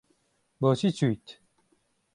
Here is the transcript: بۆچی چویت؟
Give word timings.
بۆچی 0.61 0.89
چویت؟ 0.97 1.25